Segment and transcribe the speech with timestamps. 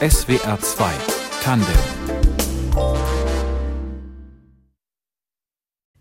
[0.00, 0.90] SWR 2
[1.42, 2.11] Tandem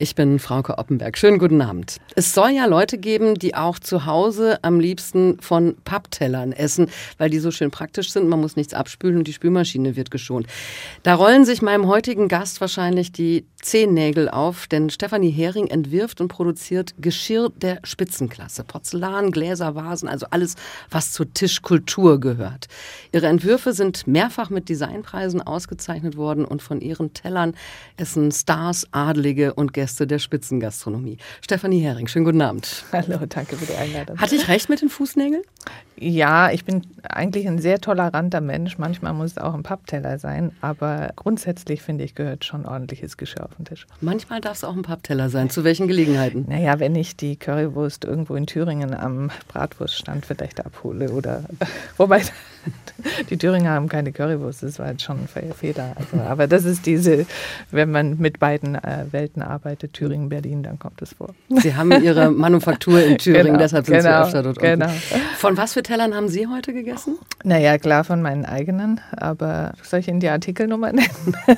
[0.02, 1.16] Ich bin Frauke Oppenberg.
[1.16, 1.98] Schönen guten Abend.
[2.16, 6.88] Es soll ja Leute geben, die auch zu Hause am liebsten von Papptellern essen,
[7.20, 8.28] weil die so schön praktisch sind.
[8.28, 10.48] Man muss nichts abspülen und die Spülmaschine wird geschont.
[11.04, 16.30] Da rollen sich meinem heutigen Gast wahrscheinlich die Zehennägel auf, denn Stefanie Hering entwirft und
[16.30, 18.64] produziert Geschirr der Spitzenklasse.
[18.64, 20.56] Porzellan, Gläser, Vasen, also alles,
[20.90, 22.70] was zur Tischkultur gehört.
[23.12, 27.54] Ihre Entwürfe sind mehrfach mit Designpreisen ausgezeichnet worden und von ihren Tellern
[27.98, 31.18] essen Stars, Adlige und Gäste Gäste der Spitzengastronomie.
[31.42, 32.86] Stefanie Hering, schönen guten Abend.
[32.94, 34.18] Hallo, danke für die Einladung.
[34.20, 35.42] Hatte ich recht mit den Fußnägeln?
[35.98, 38.78] Ja, ich bin eigentlich ein sehr toleranter Mensch.
[38.78, 43.44] Manchmal muss es auch ein Pappteller sein, aber grundsätzlich finde ich, gehört schon ordentliches Geschirr
[43.44, 43.86] auf den Tisch.
[44.00, 45.50] Manchmal darf es auch ein Pappteller sein.
[45.50, 46.46] Zu welchen Gelegenheiten?
[46.48, 51.44] Naja, wenn ich die Currywurst irgendwo in Thüringen am Bratwurststand vielleicht abhole oder
[51.98, 52.22] wobei
[53.30, 55.96] die Thüringer haben keine Currywurst, das war jetzt schon ein Fehler.
[55.96, 57.26] Also, aber das ist diese,
[57.72, 61.34] wenn man mit beiden äh, Welten arbeitet, Thüringen, Berlin, dann kommt es vor.
[61.50, 64.90] Sie haben Ihre Manufaktur in Thüringen, genau, deshalb sind genau, Sie öfter dort genau.
[65.38, 67.18] Von was für Tellern haben Sie heute gegessen?
[67.44, 71.36] Naja, klar von meinen eigenen, aber soll ich Ihnen die Artikelnummer nennen?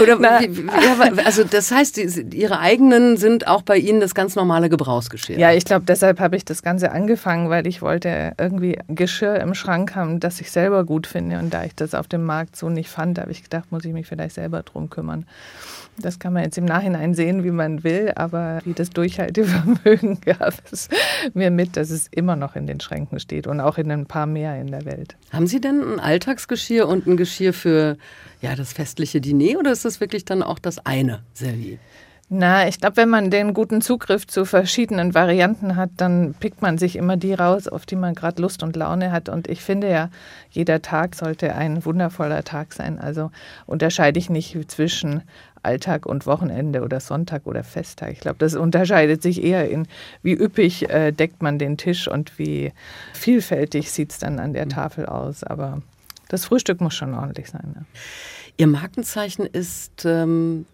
[0.00, 0.40] Oder, ja,
[1.24, 5.38] also das heißt, die, Ihre eigenen sind auch bei Ihnen das ganz normale Gebrauchsgeschirr?
[5.38, 9.54] Ja, ich glaube, deshalb habe ich das Ganze angefangen, weil ich wollte irgendwie Geschirr im
[9.54, 11.38] Schrank haben, das ich selber gut finde.
[11.38, 13.92] Und da ich das auf dem Markt so nicht fand, habe ich gedacht, muss ich
[13.92, 15.26] mich vielleicht selber drum kümmern.
[15.98, 20.54] Das kann man jetzt im Nachhinein sehen, wie man will, aber wie das Durchhaltevermögen gab
[20.70, 20.88] es
[21.34, 24.26] mir mit, dass es immer noch in den Schränken steht und auch in ein paar
[24.26, 25.16] mehr in der Welt.
[25.32, 27.98] Haben Sie denn ein Alltagsgeschirr und ein Geschirr für
[28.40, 31.78] ja, das festliche Diner oder ist das wirklich dann auch das eine Servier?
[32.34, 36.78] Na, ich glaube, wenn man den guten Zugriff zu verschiedenen Varianten hat, dann pickt man
[36.78, 39.28] sich immer die raus, auf die man gerade Lust und Laune hat.
[39.28, 40.08] Und ich finde ja,
[40.50, 42.98] jeder Tag sollte ein wundervoller Tag sein.
[42.98, 43.30] Also
[43.66, 45.24] unterscheide ich nicht zwischen
[45.62, 48.12] Alltag und Wochenende oder Sonntag oder Festtag.
[48.12, 49.86] Ich glaube, das unterscheidet sich eher in,
[50.22, 52.72] wie üppig äh, deckt man den Tisch und wie
[53.12, 54.70] vielfältig sieht es dann an der mhm.
[54.70, 55.44] Tafel aus.
[55.44, 55.82] Aber
[56.28, 57.74] das Frühstück muss schon ordentlich sein.
[57.74, 57.82] Ja.
[58.58, 60.66] Ihr Markenzeichen ist ähm,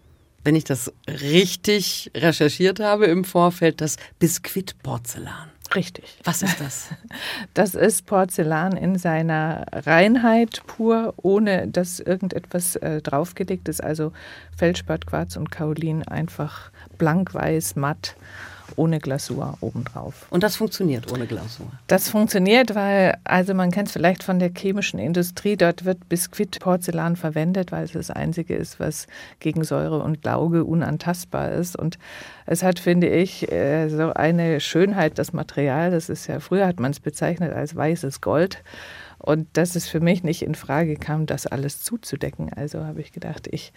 [0.43, 5.49] wenn ich das richtig recherchiert habe im Vorfeld, das Biskuitporzellan.
[5.75, 6.17] Richtig.
[6.23, 6.89] Was ist das?
[7.53, 13.83] Das ist Porzellan in seiner Reinheit pur, ohne dass irgendetwas äh, draufgelegt ist.
[13.83, 14.13] Also
[14.55, 18.15] Feldspat, Quarz und Kaolin einfach blank weiß, matt
[18.75, 20.27] ohne Glasur obendrauf.
[20.29, 21.67] Und das funktioniert ohne Glasur?
[21.87, 27.15] Das funktioniert, weil, also man kennt es vielleicht von der chemischen Industrie, dort wird Biskuitporzellan
[27.15, 29.07] verwendet, weil es das einzige ist, was
[29.39, 31.75] gegen Säure und Lauge unantastbar ist.
[31.75, 31.97] Und
[32.45, 36.79] es hat, finde ich, äh, so eine Schönheit, das Material, das ist ja, früher hat
[36.79, 38.63] man es bezeichnet als weißes Gold.
[39.19, 42.51] Und dass es für mich nicht in Frage kam, das alles zuzudecken.
[42.53, 43.73] Also habe ich gedacht, ich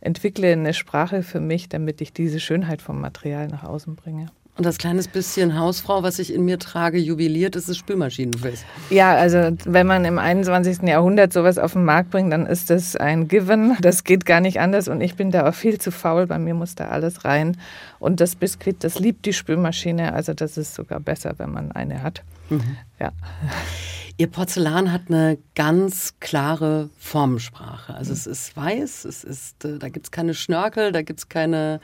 [0.00, 4.26] entwickle eine Sprache für mich, damit ich diese Schönheit vom Material nach außen bringe.
[4.56, 8.64] Und das kleines bisschen Hausfrau, was ich in mir trage, jubiliert, ist das Spülmaschinenface.
[8.88, 10.80] Ja, also wenn man im 21.
[10.84, 13.76] Jahrhundert sowas auf den Markt bringt, dann ist das ein Given.
[13.82, 16.26] Das geht gar nicht anders und ich bin da auch viel zu faul.
[16.26, 17.58] Bei mir muss da alles rein.
[17.98, 20.14] Und das Biskuit, das liebt die Spülmaschine.
[20.14, 22.22] Also das ist sogar besser, wenn man eine hat.
[22.50, 22.76] Mhm.
[22.98, 23.12] Ja.
[24.18, 27.94] Ihr Porzellan hat eine ganz klare Formensprache.
[27.94, 28.16] Also mhm.
[28.16, 31.80] es ist weiß, es ist, äh, da gibt es keine Schnörkel, da gibt es keine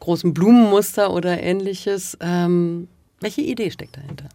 [0.00, 2.16] großen Blumenmuster oder ähnliches.
[2.20, 2.88] Ähm,
[3.20, 4.28] welche Idee steckt dahinter?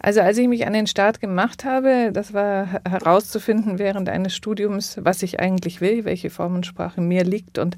[0.00, 4.96] Also als ich mich an den Start gemacht habe, das war herauszufinden während eines Studiums,
[5.00, 7.58] was ich eigentlich will, welche Formensprache mir liegt.
[7.58, 7.76] Und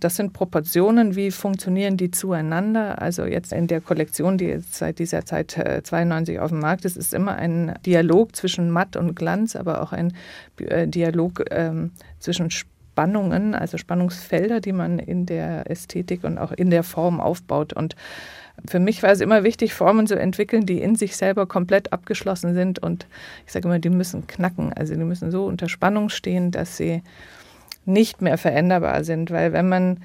[0.00, 3.02] das sind Proportionen, wie funktionieren die zueinander.
[3.02, 6.86] Also jetzt in der Kollektion, die jetzt seit dieser Zeit 92 äh, auf dem Markt
[6.86, 10.14] ist, ist immer ein Dialog zwischen Matt und Glanz, aber auch ein
[10.58, 16.70] äh, Dialog ähm, zwischen Spannungen, also Spannungsfelder, die man in der Ästhetik und auch in
[16.70, 17.74] der Form aufbaut.
[17.74, 17.94] Und
[18.66, 22.54] für mich war es immer wichtig, Formen zu entwickeln, die in sich selber komplett abgeschlossen
[22.54, 22.78] sind.
[22.78, 23.06] Und
[23.46, 24.72] ich sage immer, die müssen knacken.
[24.72, 27.02] Also die müssen so unter Spannung stehen, dass sie
[27.84, 29.30] nicht mehr veränderbar sind.
[29.30, 29.98] Weil wenn man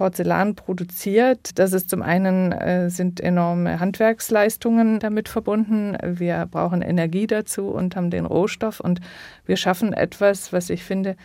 [0.00, 1.58] Porzellan produziert.
[1.58, 5.94] Das ist zum einen äh, sind enorme Handwerksleistungen damit verbunden.
[6.02, 9.00] Wir brauchen Energie dazu und haben den Rohstoff und
[9.44, 11.16] wir schaffen etwas, was ich finde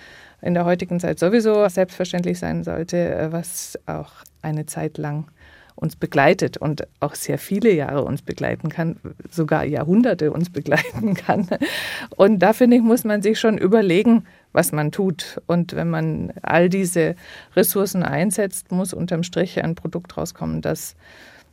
[0.42, 4.12] in der heutigen Zeit sowieso selbstverständlich sein sollte, äh, was auch
[4.42, 5.30] eine Zeit lang
[5.76, 8.98] uns begleitet und auch sehr viele Jahre uns begleiten kann,
[9.30, 11.48] sogar Jahrhunderte uns begleiten kann.
[12.16, 15.42] Und da finde ich, muss man sich schon überlegen, was man tut.
[15.48, 17.16] Und wenn man all diese
[17.56, 20.96] Ressourcen einsetzt, muss unterm Strich ein Produkt rauskommen, das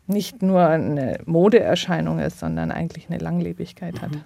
[0.06, 4.12] nicht nur eine Modeerscheinung ist, sondern eigentlich eine Langlebigkeit hat.
[4.12, 4.22] Mhm.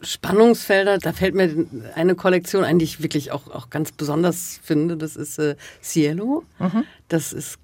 [0.00, 1.66] Spannungsfelder, da fällt mir
[1.96, 4.96] eine Kollektion ein, die ich wirklich auch, auch ganz besonders finde.
[4.96, 6.44] Das ist äh, Cielo.
[6.60, 6.84] Mhm.
[7.08, 7.58] Das ist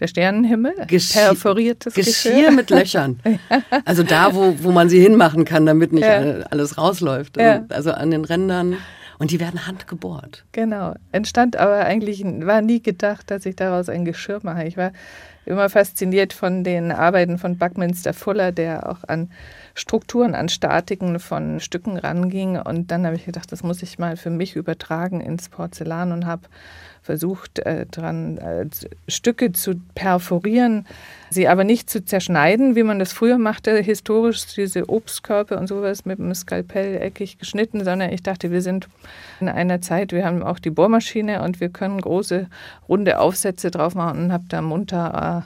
[0.00, 3.20] der Sternenhimmel, Geschirr, perforiertes Geschirr, Geschirr mit Löchern.
[3.84, 6.20] Also da, wo, wo man sie hinmachen kann, damit nicht Ja.
[6.50, 7.36] alles rausläuft.
[7.36, 7.64] Ja.
[7.70, 8.76] Also an den Rändern.
[9.18, 10.44] Und die werden handgebohrt.
[10.52, 10.94] Genau.
[11.10, 14.64] Entstand aber eigentlich, war nie gedacht, dass ich daraus ein Geschirr mache.
[14.64, 14.92] Ich war
[15.48, 19.30] immer fasziniert von den Arbeiten von Buckminster Fuller, der auch an
[19.74, 22.58] Strukturen, an Statiken von Stücken ranging.
[22.58, 26.26] Und dann habe ich gedacht, das muss ich mal für mich übertragen ins Porzellan und
[26.26, 26.42] habe
[27.08, 28.66] versucht, äh, dran äh,
[29.08, 30.86] Stücke zu perforieren,
[31.30, 36.04] sie aber nicht zu zerschneiden, wie man das früher machte, historisch, diese Obstkörper und sowas
[36.04, 38.88] mit dem Skalpell eckig geschnitten, sondern ich dachte, wir sind
[39.40, 42.46] in einer Zeit, wir haben auch die Bohrmaschine und wir können große,
[42.90, 45.37] runde Aufsätze drauf machen und habe da munter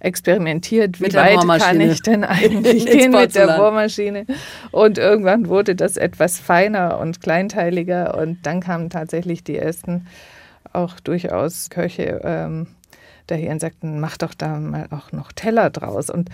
[0.00, 3.56] experimentiert, wie weit kann ich denn eigentlich gehen mit der.
[3.56, 4.26] Bohrmaschine.
[4.70, 10.06] Und irgendwann wurde das etwas feiner und kleinteiliger und dann kamen tatsächlich die ersten
[10.72, 12.68] auch durchaus Köche ähm,
[13.26, 16.10] daher und sagten, mach doch da mal auch noch Teller draus.
[16.10, 16.30] Und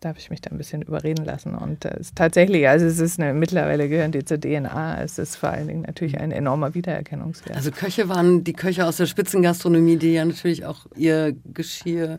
[0.00, 1.54] da habe ich mich da ein bisschen überreden lassen.
[1.54, 5.02] Und äh, es ist tatsächlich, also es ist eine, mittlerweile gehören die zur DNA.
[5.02, 7.56] Es ist vor allen Dingen natürlich ein enormer Wiedererkennungswert.
[7.56, 12.18] Also Köche waren die Köche aus der Spitzengastronomie, die ja natürlich auch ihr Geschirr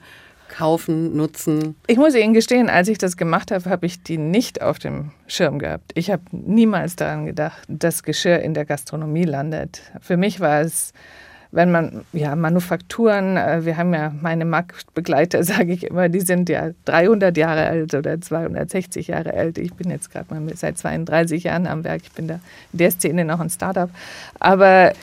[0.50, 1.76] kaufen, nutzen.
[1.88, 5.12] Ich muss Ihnen gestehen, als ich das gemacht habe, habe ich die nicht auf dem
[5.28, 5.92] Schirm gehabt.
[5.96, 9.82] Ich habe niemals daran gedacht, dass Geschirr in der Gastronomie landet.
[10.02, 10.94] Für mich war es,
[11.52, 16.50] wenn man, ja, Manufakturen, äh, wir haben ja meine Marktbegleiter, sage ich immer, die sind
[16.50, 19.58] ja 300 Jahre alt oder 260 Jahre alt.
[19.58, 22.02] Ich bin jetzt gerade mal seit 32 Jahren am Werk.
[22.04, 22.40] Ich bin da
[22.74, 23.90] in der Szene noch ein Startup.
[24.40, 24.94] Aber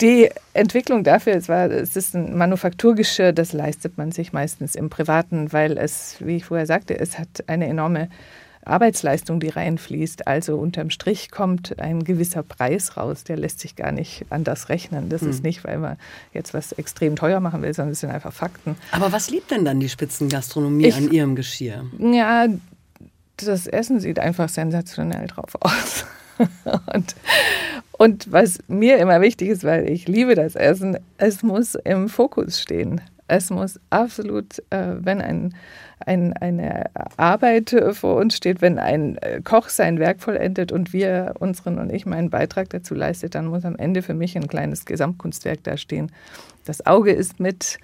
[0.00, 4.90] die Entwicklung dafür, es, war, es ist ein Manufakturgeschirr, das leistet man sich meistens im
[4.90, 8.08] Privaten, weil es, wie ich vorher sagte, es hat eine enorme
[8.64, 10.26] Arbeitsleistung, die reinfließt.
[10.26, 15.08] Also unterm Strich kommt ein gewisser Preis raus, der lässt sich gar nicht anders rechnen.
[15.08, 15.96] Das ist nicht, weil man
[16.34, 18.76] jetzt was extrem teuer machen will, sondern es sind einfach Fakten.
[18.92, 21.86] Aber was liebt denn dann die Spitzengastronomie Ich- an ihrem Geschirr?
[21.98, 22.46] Ja,
[23.38, 26.04] das Essen sieht einfach sensationell drauf aus.
[26.94, 27.14] und,
[27.98, 32.60] und was mir immer wichtig ist, weil ich liebe das Essen, es muss im Fokus
[32.60, 33.00] stehen.
[33.26, 35.54] Es muss absolut, äh, wenn ein,
[36.06, 36.86] ein, eine
[37.16, 41.92] Arbeit vor uns steht, wenn ein äh, Koch sein Werk vollendet und wir unseren und
[41.92, 45.76] ich meinen Beitrag dazu leistet, dann muss am Ende für mich ein kleines Gesamtkunstwerk da
[45.76, 46.12] stehen.
[46.64, 47.78] Das Auge ist mit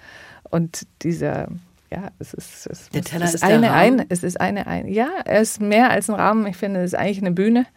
[0.49, 1.49] und dieser
[1.91, 5.09] ja, es ist, es Der Teller ist der eine, ein, es ist eine, ein, ja,
[5.25, 6.47] er ist mehr als ein Rahmen.
[6.47, 7.67] Ich finde, es ist eigentlich eine Bühne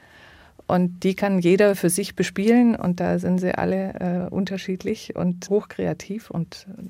[0.68, 5.48] und die kann jeder für sich bespielen und da sind sie alle äh, unterschiedlich und
[5.48, 6.84] hochkreativ und äh,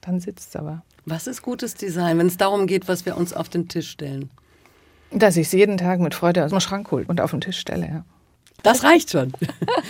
[0.00, 0.82] dann sitzt es aber.
[1.04, 4.30] Was ist gutes Design, wenn es darum geht, was wir uns auf den Tisch stellen?
[5.12, 7.58] Dass ich es jeden Tag mit Freude aus dem Schrank hole und auf den Tisch
[7.58, 8.04] stelle, ja.
[8.62, 9.32] Das reicht schon.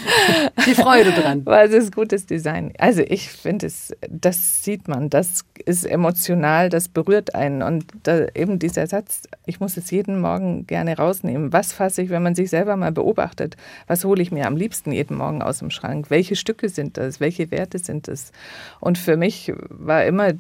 [0.67, 1.47] Die Freude dran.
[1.47, 2.73] Weil es ist gutes Design.
[2.79, 7.63] Also ich finde es, das sieht man, das ist emotional, das berührt einen.
[7.63, 7.87] Und
[8.35, 11.53] eben dieser Satz, ich muss es jeden Morgen gerne rausnehmen.
[11.53, 13.57] Was fasse ich, wenn man sich selber mal beobachtet?
[13.87, 16.11] Was hole ich mir am liebsten jeden Morgen aus dem Schrank?
[16.11, 17.21] Welche Stücke sind das?
[17.21, 18.33] Welche Werte sind es?
[18.81, 20.33] Und für mich war immer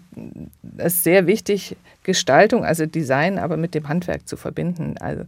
[0.76, 4.96] es sehr wichtig, Gestaltung, also Design, aber mit dem Handwerk zu verbinden.
[4.98, 5.24] Also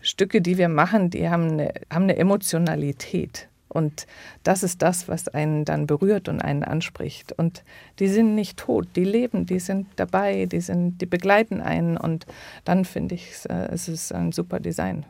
[0.00, 3.48] Stücke, die wir machen, die haben eine, haben eine Emotionalität.
[3.70, 4.06] Und
[4.44, 7.32] das ist das, was einen dann berührt und einen anspricht.
[7.32, 7.64] Und
[7.98, 11.98] die sind nicht tot, die leben, die sind dabei, die, sind, die begleiten einen.
[11.98, 12.24] Und
[12.64, 15.04] dann finde ich, äh, es ist ein super Design.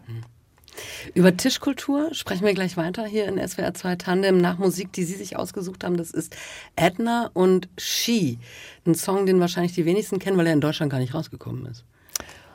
[1.14, 5.14] Über Tischkultur sprechen wir gleich weiter hier in SWR 2 Tandem nach Musik, die Sie
[5.14, 5.96] sich ausgesucht haben.
[5.96, 6.36] Das ist
[6.76, 8.38] Edna und She.
[8.86, 11.84] Ein Song, den wahrscheinlich die wenigsten kennen, weil er in Deutschland gar nicht rausgekommen ist.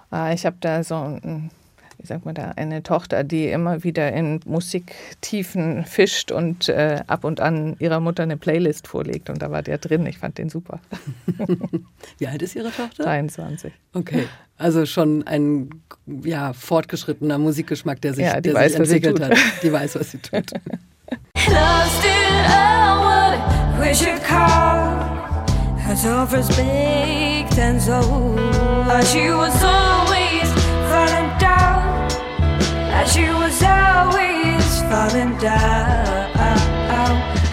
[0.09, 1.49] Ah, Ich habe da so, ein-
[1.97, 7.23] wie sagt man da, eine Tochter, die immer wieder in Musiktiefen fischt und äh, ab
[7.23, 9.29] und an ihrer Mutter eine Playlist vorlegt.
[9.29, 10.05] Und da war der drin.
[10.05, 10.79] Ich fand den super.
[12.17, 13.03] Wie alt ist Ihre Tochter?
[13.03, 13.71] 23.
[13.93, 14.25] Okay,
[14.57, 15.69] also schon ein
[16.23, 19.37] ja, fortgeschrittener Musikgeschmack, der sich, Ja, die der weiß, sich was sie entwickelt hat.
[19.61, 20.51] Die weiß, was sie tut.
[21.47, 25.45] Lost in a wood, wish your car
[25.79, 28.01] has offers baked and so
[29.11, 30.02] she was down,
[32.99, 36.29] as she was always falling down,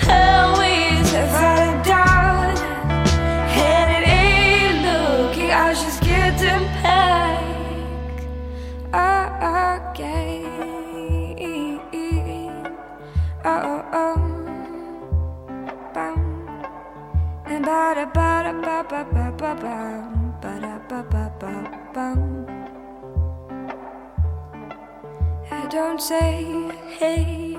[0.08, 2.56] always falling down,
[3.70, 7.40] and it ain't looking how she's getting back
[9.92, 10.46] again.
[13.44, 14.16] Oh, oh, oh.
[15.94, 16.20] Bum.
[17.46, 19.04] And ba da ba da ba ba
[19.38, 20.09] ba ba
[26.00, 26.44] don't say
[26.98, 27.58] hey.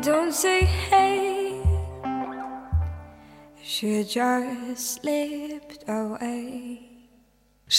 [0.00, 1.60] Don't say hey.
[3.62, 5.41] She just away.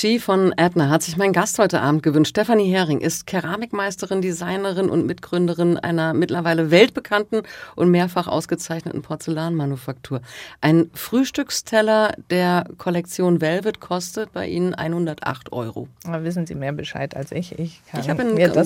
[0.03, 2.31] Ski von Edna hat sich mein Gast heute Abend gewünscht.
[2.31, 7.43] Stefanie Hering ist Keramikmeisterin, Designerin und Mitgründerin einer mittlerweile weltbekannten
[7.77, 10.19] und mehrfach ausgezeichneten Porzellanmanufaktur.
[10.59, 15.87] Ein Frühstücksteller der Kollektion Velvet kostet bei Ihnen 108 Euro.
[16.05, 17.57] Aber wissen Sie mehr Bescheid als ich?
[17.57, 18.23] Ich, Ich habe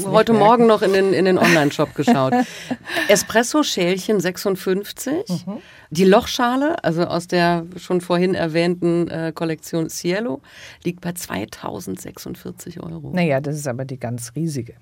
[0.08, 0.34] heute.
[0.34, 2.34] Morgen noch in den, in den Online-Shop geschaut.
[3.10, 5.46] Espresso-Schälchen 56.
[5.46, 5.62] Mhm.
[5.90, 10.42] Die Lochschale, also aus der schon vorhin erwähnten äh, Kollektion Cielo,
[10.84, 13.12] liegt bei 2046 Euro.
[13.14, 14.74] Naja, das ist aber die ganz riesige.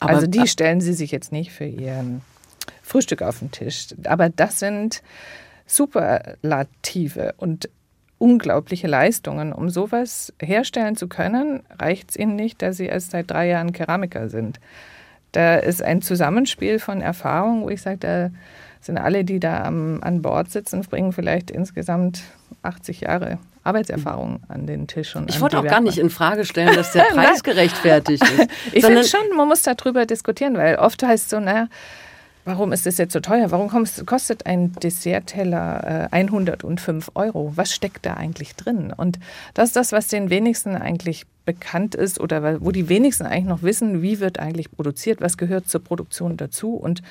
[0.00, 2.20] Aber- also die stellen Sie sich jetzt nicht für Ihren
[2.82, 3.88] Frühstück auf den Tisch.
[4.04, 5.02] Aber das sind
[5.66, 7.68] Superlative und
[8.18, 9.52] unglaubliche Leistungen.
[9.52, 13.72] Um sowas herstellen zu können, reicht es Ihnen nicht, dass Sie erst seit drei Jahren
[13.72, 14.60] Keramiker sind.
[15.32, 18.30] Da ist ein Zusammenspiel von Erfahrung, wo ich sage, da
[18.80, 22.22] sind alle, die da am, an Bord sitzen, bringen vielleicht insgesamt
[22.62, 25.14] 80 Jahre Arbeitserfahrung an den Tisch.
[25.16, 27.02] Und Ich wollte auch gar nicht in Frage stellen, dass der.
[27.12, 28.48] Preis gerechtfertigt ist.
[28.72, 31.68] Ich finde schon, man muss darüber diskutieren, weil oft heißt es so, naja,
[32.50, 33.50] warum ist das jetzt so teuer?
[33.52, 37.52] Warum kostet ein Dessertteller äh, 105 Euro?
[37.54, 38.92] Was steckt da eigentlich drin?
[38.94, 39.20] Und
[39.54, 43.62] das ist das, was den wenigsten eigentlich bekannt ist oder wo die wenigsten eigentlich noch
[43.62, 46.74] wissen, wie wird eigentlich produziert, was gehört zur Produktion dazu.
[46.74, 47.02] Und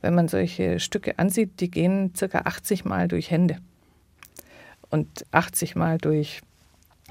[0.00, 3.58] wenn man solche Stücke ansieht, die gehen circa 80 Mal durch Hände
[4.90, 6.40] und 80 Mal durch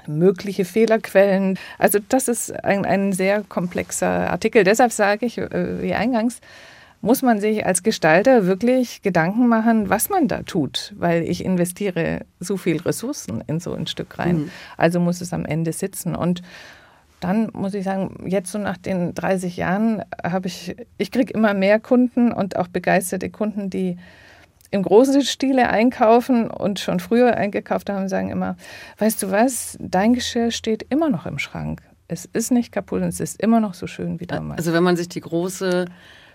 [0.08, 1.56] mögliche Fehlerquellen.
[1.78, 4.64] Also das ist ein, ein sehr komplexer Artikel.
[4.64, 6.40] Deshalb sage ich, äh, wie eingangs,
[7.00, 12.20] muss man sich als Gestalter wirklich Gedanken machen, was man da tut, weil ich investiere
[12.40, 14.50] so viel Ressourcen in so ein Stück rein.
[14.76, 16.16] Also muss es am Ende sitzen.
[16.16, 16.42] Und
[17.20, 21.54] dann muss ich sagen, jetzt so nach den 30 Jahren habe ich, ich kriege immer
[21.54, 23.96] mehr Kunden und auch begeisterte Kunden, die
[24.70, 28.56] im großen Stile einkaufen und schon früher eingekauft haben, sagen immer,
[28.98, 31.82] weißt du was, dein Geschirr steht immer noch im Schrank.
[32.08, 34.58] Es ist nicht kaputt und es ist immer noch so schön wie damals.
[34.58, 35.86] Also wenn man sich die große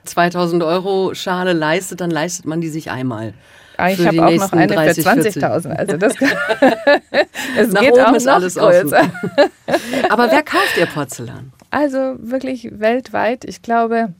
[0.05, 3.34] 2000 Euro Schale leistet, dann leistet man die sich einmal.
[3.77, 5.70] Ah, ich habe auch noch eine 30, für 20.000.
[5.72, 6.13] Also das
[7.58, 8.93] es Nach geht oben auch ist alles offen.
[10.10, 11.51] Aber wer kauft Ihr Porzellan?
[11.72, 13.43] Also wirklich weltweit.
[13.46, 14.13] Ich glaube,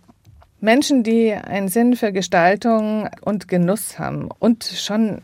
[0.62, 5.22] Menschen, die einen Sinn für Gestaltung und Genuss haben und schon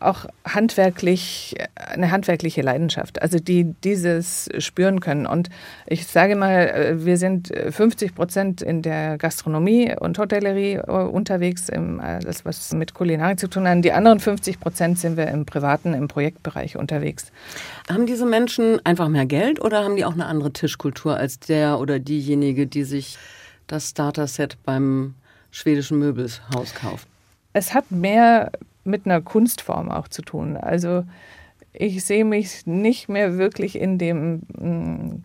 [0.00, 5.26] auch handwerklich, eine handwerkliche Leidenschaft, also die dieses spüren können.
[5.26, 5.50] Und
[5.86, 12.00] ich sage mal, wir sind 50 Prozent in der Gastronomie und Hotellerie äh, unterwegs, im,
[12.00, 13.84] alles was mit Kulinarik zu tun hat.
[13.84, 17.30] Die anderen 50 Prozent sind wir im privaten, im Projektbereich unterwegs.
[17.90, 21.78] Haben diese Menschen einfach mehr Geld oder haben die auch eine andere Tischkultur als der
[21.78, 23.18] oder diejenige, die sich
[23.66, 25.14] das Starter-Set beim
[25.50, 27.06] schwedischen Möbelshaus kauft?
[27.52, 28.52] Es hat mehr
[28.88, 30.56] mit einer Kunstform auch zu tun.
[30.56, 31.04] Also
[31.72, 35.16] ich sehe mich nicht mehr wirklich in dem mh,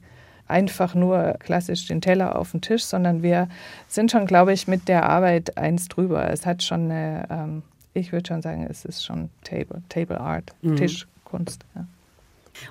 [0.47, 3.47] einfach nur klassisch den Teller auf den Tisch, sondern wir
[3.87, 6.29] sind schon, glaube ich, mit der Arbeit eins drüber.
[6.29, 10.51] Es hat schon eine, ähm, ich würde schon sagen, es ist schon Table, Table Art,
[10.61, 10.75] Mhm.
[10.75, 11.63] Tischkunst.
[11.75, 11.85] Ja.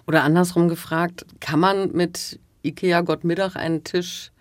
[0.07, 4.32] Oder andersrum gefragt, kann man mit Ikea Gott Mittag einen Tisch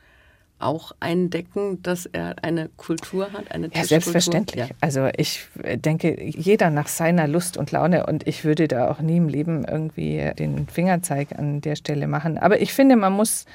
[0.62, 4.70] auch eindecken, dass er eine Kultur hat, eine Ja, selbstverständlich.
[4.70, 4.76] Ja.
[4.82, 9.18] Also ich denke, jeder nach seiner Lust und Laune und ich würde da auch nie
[9.18, 12.38] im Leben irgendwie den Fingerzeig an der Stelle machen.
[12.38, 13.46] Aber ich finde, man muss,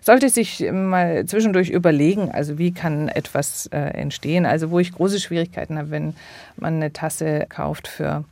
[0.00, 4.46] sollte sich mal zwischendurch überlegen, also wie kann etwas äh, entstehen.
[4.46, 6.14] Also wo ich große Schwierigkeiten habe, wenn
[6.56, 8.24] man eine Tasse kauft für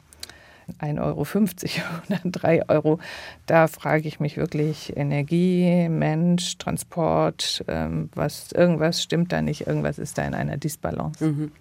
[0.81, 1.21] 1,50 Euro
[2.09, 2.99] oder 3 Euro.
[3.47, 9.99] Da frage ich mich wirklich, Energie, Mensch, Transport, ähm, was, irgendwas stimmt da nicht, irgendwas
[9.99, 11.25] ist da in einer Disbalance.
[11.25, 11.53] Mhm.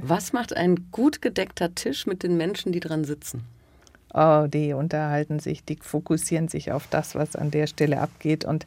[0.00, 3.44] Was macht ein gut gedeckter Tisch mit den Menschen, die dran sitzen?
[4.14, 8.66] Oh, die unterhalten sich, die fokussieren sich auf das, was an der Stelle abgeht und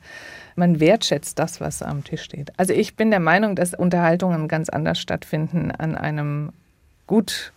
[0.56, 2.52] man wertschätzt das, was am Tisch steht.
[2.58, 6.52] Also ich bin der Meinung, dass Unterhaltungen ganz anders stattfinden an einem
[7.06, 7.54] gut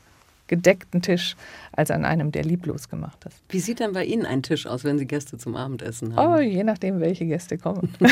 [0.49, 1.37] gedeckten Tisch
[1.73, 3.37] als an einem, der lieblos gemacht ist.
[3.49, 6.43] Wie sieht denn bei Ihnen ein Tisch aus, wenn Sie Gäste zum Abendessen Oh, haben?
[6.43, 7.95] je nachdem, welche Gäste kommen.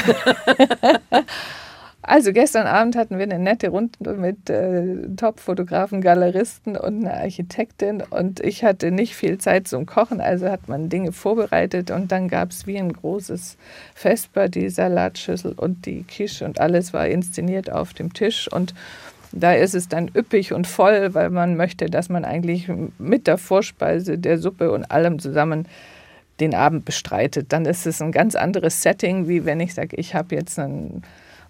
[2.03, 8.03] also gestern Abend hatten wir eine nette Runde mit äh, Top-Fotografen, Galeristen und einer Architektin
[8.11, 12.29] und ich hatte nicht viel Zeit zum Kochen, also hat man Dinge vorbereitet und dann
[12.29, 13.57] gab es wie ein großes
[13.95, 18.73] Vesper, die Salatschüssel und die Quiche und alles war inszeniert auf dem Tisch und
[19.33, 23.39] da ist es dann üppig und voll, weil man möchte, dass man eigentlich mit der
[23.39, 25.67] Vorspeise, der Suppe und allem zusammen
[26.41, 27.53] den Abend bestreitet.
[27.53, 31.03] Dann ist es ein ganz anderes Setting, wie wenn ich sage, ich habe jetzt einen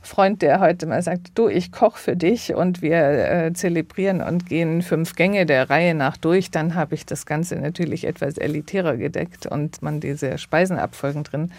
[0.06, 4.46] Freund, der heute mal sagt, du, ich koche für dich und wir äh, zelebrieren und
[4.46, 8.96] gehen fünf Gänge der Reihe nach durch, dann habe ich das Ganze natürlich etwas elitärer
[8.96, 11.52] gedeckt und man diese Speisenabfolgen drin.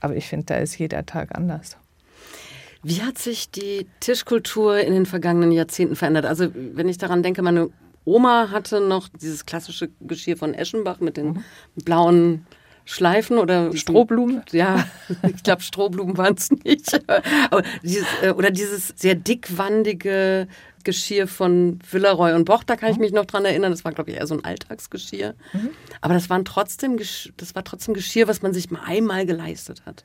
[0.00, 1.76] Aber ich finde, da ist jeder Tag anders.
[2.82, 6.26] Wie hat sich die Tischkultur in den vergangenen Jahrzehnten verändert?
[6.26, 7.70] Also wenn ich daran denke, meine
[8.04, 11.44] Oma hatte noch dieses klassische Geschirr von Eschenbach mit den mhm.
[11.84, 12.46] blauen
[12.84, 14.42] Schleifen oder Strohblumen?
[14.50, 14.84] Ja,
[15.34, 17.00] ich glaube Strohblumen waren es nicht.
[17.50, 20.48] Aber dieses, äh, oder dieses sehr dickwandige
[20.82, 23.02] Geschirr von Villeroy und Boch, da kann ich mhm.
[23.02, 23.70] mich noch dran erinnern.
[23.70, 25.34] Das war, glaube ich, eher so ein Alltagsgeschirr.
[25.52, 25.70] Mhm.
[26.00, 30.04] Aber das, waren trotzdem, das war trotzdem Geschirr, was man sich mal einmal geleistet hat.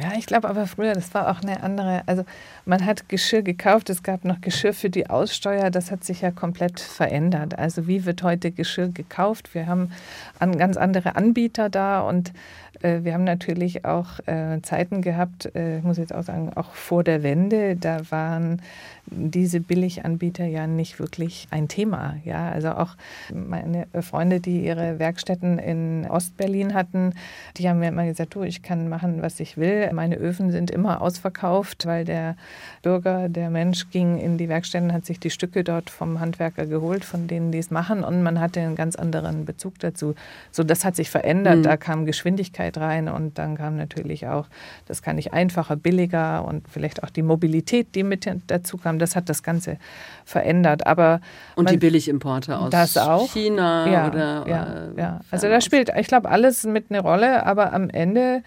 [0.00, 2.24] Ja, ich glaube aber früher, das war auch eine andere, also
[2.64, 6.30] man hat Geschirr gekauft, es gab noch Geschirr für die Aussteuer, das hat sich ja
[6.30, 7.58] komplett verändert.
[7.58, 9.54] Also wie wird heute Geschirr gekauft?
[9.54, 9.90] Wir haben
[10.38, 12.32] an ganz andere Anbieter da und
[12.80, 17.04] wir haben natürlich auch äh, Zeiten gehabt, äh, ich muss jetzt auch sagen, auch vor
[17.04, 18.62] der Wende, da waren
[19.10, 22.16] diese Billiganbieter ja nicht wirklich ein Thema.
[22.24, 22.96] Ja, also auch
[23.32, 27.14] meine Freunde, die ihre Werkstätten in Ostberlin hatten,
[27.56, 29.90] die haben mir immer gesagt, du, ich kann machen, was ich will.
[29.92, 32.36] Meine Öfen sind immer ausverkauft, weil der
[32.82, 37.04] Bürger, der Mensch ging in die Werkstätten, hat sich die Stücke dort vom Handwerker geholt,
[37.04, 40.14] von denen die es machen und man hatte einen ganz anderen Bezug dazu.
[40.50, 41.58] So, das hat sich verändert.
[41.58, 41.62] Mhm.
[41.62, 44.46] Da kam Geschwindigkeit rein und dann kam natürlich auch,
[44.86, 49.16] das kann ich einfacher, billiger und vielleicht auch die Mobilität, die mit dazu kam das
[49.16, 49.78] hat das Ganze
[50.24, 50.86] verändert.
[50.86, 51.20] Aber
[51.56, 53.30] und man, die Billigimporte aus auch.
[53.30, 55.20] China ja, oder ja, äh, ja.
[55.30, 58.42] Also da spielt, ich glaube, alles mit eine Rolle, aber am Ende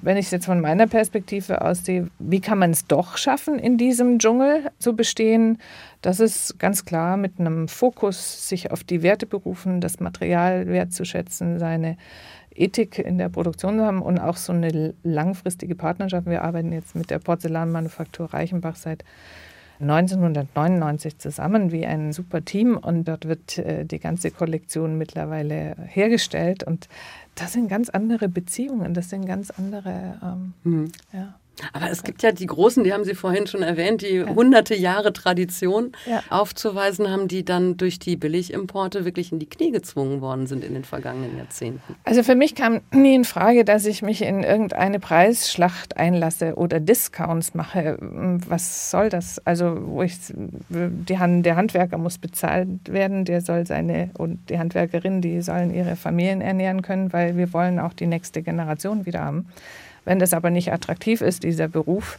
[0.00, 3.76] wenn ich es jetzt von meiner Perspektive aussehe, wie kann man es doch schaffen, in
[3.76, 5.58] diesem Dschungel zu bestehen?
[6.00, 11.58] Das ist ganz klar mit einem Fokus, sich auf die Werte berufen, das Material wertzuschätzen,
[11.58, 11.96] seine
[12.54, 16.26] Ethik in der Produktion zu haben und auch so eine langfristige Partnerschaft.
[16.26, 19.04] Wir arbeiten jetzt mit der Porzellanmanufaktur Reichenbach seit
[19.80, 26.62] 1999 zusammen wie ein super Team und dort wird äh, die ganze Kollektion mittlerweile hergestellt
[26.62, 26.88] und
[27.34, 30.92] das sind ganz andere Beziehungen, das sind ganz andere, ähm, mhm.
[31.12, 31.34] ja.
[31.72, 34.28] Aber es gibt ja die Großen, die haben Sie vorhin schon erwähnt, die ja.
[34.28, 36.22] hunderte Jahre Tradition ja.
[36.30, 40.74] aufzuweisen haben, die dann durch die Billigimporte wirklich in die Knie gezwungen worden sind in
[40.74, 41.94] den vergangenen Jahrzehnten.
[42.04, 46.80] Also für mich kam nie in Frage, dass ich mich in irgendeine Preisschlacht einlasse oder
[46.80, 47.98] Discounts mache.
[48.00, 49.38] Was soll das?
[49.46, 50.16] Also wo ich
[50.68, 55.72] die Hand, der Handwerker muss bezahlt werden, der soll seine und die Handwerkerin, die sollen
[55.74, 59.46] ihre Familien ernähren können, weil wir wollen auch die nächste Generation wieder haben.
[60.04, 62.18] Wenn das aber nicht attraktiv ist, dieser Beruf,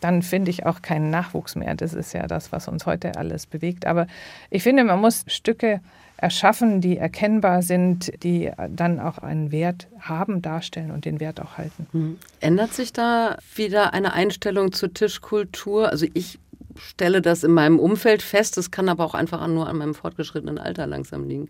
[0.00, 1.74] dann finde ich auch keinen Nachwuchs mehr.
[1.74, 3.86] Das ist ja das, was uns heute alles bewegt.
[3.86, 4.06] Aber
[4.48, 5.80] ich finde, man muss Stücke
[6.16, 11.56] erschaffen, die erkennbar sind, die dann auch einen Wert haben, darstellen und den Wert auch
[11.56, 11.86] halten.
[11.92, 12.18] Mhm.
[12.40, 15.88] Ändert sich da wieder eine Einstellung zur Tischkultur?
[15.90, 16.38] Also ich
[16.76, 20.58] stelle das in meinem Umfeld fest, es kann aber auch einfach nur an meinem fortgeschrittenen
[20.58, 21.48] Alter langsam liegen,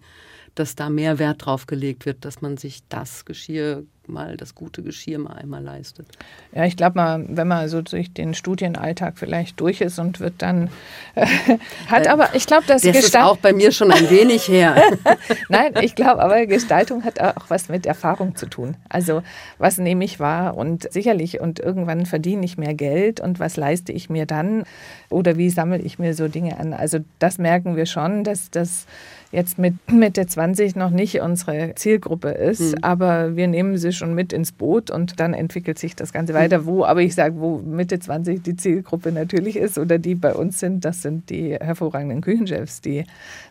[0.54, 4.82] dass da mehr Wert drauf gelegt wird, dass man sich das Geschirr mal das gute
[4.82, 6.06] Geschirr mal einmal leistet.
[6.52, 6.90] Ja, ich glaube
[7.28, 10.68] wenn man so durch den Studienalltag vielleicht durch ist und wird dann
[11.14, 11.26] äh,
[11.88, 14.76] hat aber ich glaube, das, das ist auch bei mir schon ein wenig her.
[15.48, 18.76] Nein, ich glaube, aber Gestaltung hat auch was mit Erfahrung zu tun.
[18.88, 19.22] Also
[19.58, 23.92] was nehme ich wahr und sicherlich und irgendwann verdiene ich mehr Geld und was leiste
[23.92, 24.64] ich mir dann
[25.08, 26.72] oder wie sammle ich mir so Dinge an?
[26.72, 28.86] Also das merken wir schon, dass das
[29.32, 32.78] jetzt mit Mitte 20 noch nicht unsere Zielgruppe ist, mhm.
[32.82, 36.66] aber wir nehmen sie schon mit ins Boot und dann entwickelt sich das Ganze weiter.
[36.66, 40.58] Wo, aber ich sage, wo Mitte 20 die Zielgruppe natürlich ist oder die bei uns
[40.58, 43.04] sind, das sind die hervorragenden Küchenchefs, die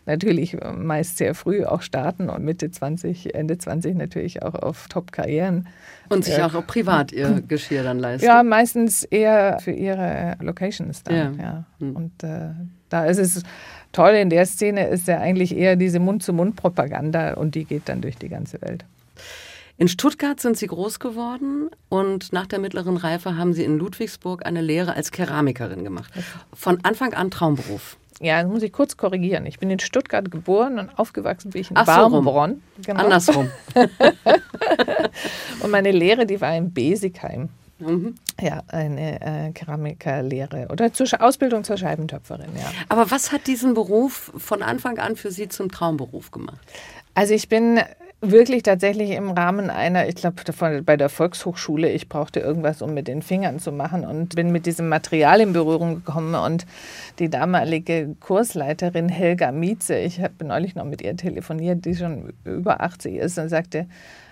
[0.05, 5.67] natürlich meist sehr früh auch starten und Mitte 20, Ende 20 natürlich auch auf Top-Karrieren.
[6.09, 8.25] Und sich auch privat ihr Geschirr dann leisten.
[8.25, 11.37] Ja, meistens eher für ihre Locations dann.
[11.37, 11.43] Ja.
[11.43, 11.65] ja.
[11.79, 11.95] Hm.
[11.95, 12.49] Und äh,
[12.89, 13.43] da ist es
[13.91, 18.17] toll in der Szene, ist ja eigentlich eher diese Mund-zu-Mund-Propaganda und die geht dann durch
[18.17, 18.85] die ganze Welt.
[19.79, 24.45] In Stuttgart sind Sie groß geworden und nach der mittleren Reife haben Sie in Ludwigsburg
[24.45, 26.11] eine Lehre als Keramikerin gemacht.
[26.53, 27.95] Von Anfang an Traumberuf.
[28.19, 29.45] Ja, das muss ich kurz korrigieren.
[29.45, 32.61] Ich bin in Stuttgart geboren und aufgewachsen bin ich in Ach Barmbronn.
[32.75, 33.03] So genau.
[33.03, 33.49] Andersrum.
[35.61, 37.47] und meine Lehre, die war in Besigheim.
[37.79, 38.15] Mhm.
[38.41, 42.69] Ja, eine äh, Keramikerlehre oder zur Ausbildung zur Scheibentöpferin, ja.
[42.89, 46.59] Aber was hat diesen Beruf von Anfang an für Sie zum Traumberuf gemacht?
[47.15, 47.79] Also ich bin
[48.21, 53.07] wirklich tatsächlich im Rahmen einer, ich glaube bei der Volkshochschule, ich brauchte irgendwas, um mit
[53.07, 56.65] den Fingern zu machen und bin mit diesem Material in Berührung gekommen und
[57.19, 62.81] die damalige Kursleiterin Helga Mietze, ich habe neulich noch mit ihr telefoniert, die schon über
[62.81, 63.87] 80 ist und sagte,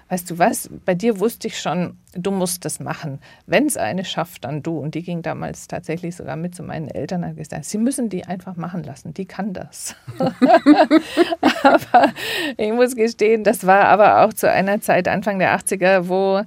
[0.10, 3.20] weißt du was, bei dir wusste ich schon, du musst das machen.
[3.46, 4.78] Wenn es eine schafft, dann du.
[4.80, 8.10] Und die ging damals tatsächlich sogar mit zu meinen Eltern und hat gesagt, sie müssen
[8.10, 9.96] die einfach machen lassen, die kann das.
[11.64, 12.14] aber
[12.58, 16.42] ich muss gestehen, das war aber auch zu einer Zeit, Anfang der 80er, wo